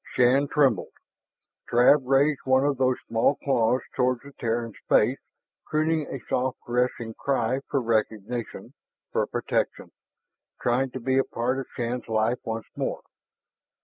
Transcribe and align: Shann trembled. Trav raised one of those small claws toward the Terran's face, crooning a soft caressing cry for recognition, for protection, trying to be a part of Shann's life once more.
Shann 0.15 0.47
trembled. 0.47 0.93
Trav 1.69 2.01
raised 2.05 2.39
one 2.43 2.65
of 2.65 2.79
those 2.79 2.97
small 3.07 3.35
claws 3.35 3.81
toward 3.95 4.21
the 4.23 4.31
Terran's 4.39 4.79
face, 4.89 5.19
crooning 5.63 6.07
a 6.07 6.19
soft 6.27 6.57
caressing 6.65 7.13
cry 7.13 7.59
for 7.69 7.79
recognition, 7.79 8.73
for 9.11 9.27
protection, 9.27 9.91
trying 10.59 10.89
to 10.89 10.99
be 10.99 11.19
a 11.19 11.23
part 11.23 11.59
of 11.59 11.67
Shann's 11.75 12.07
life 12.07 12.39
once 12.43 12.65
more. 12.75 13.03